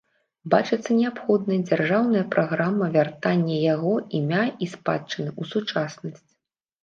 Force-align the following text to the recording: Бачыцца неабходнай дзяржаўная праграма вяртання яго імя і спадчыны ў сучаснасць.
Бачыцца 0.51 0.91
неабходнай 0.99 1.59
дзяржаўная 1.69 2.23
праграма 2.35 2.87
вяртання 2.95 3.59
яго 3.75 3.93
імя 4.21 4.41
і 4.63 4.65
спадчыны 4.73 5.29
ў 5.39 5.51
сучаснасць. 5.53 6.27